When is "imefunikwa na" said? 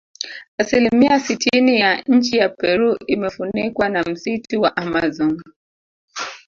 3.07-4.03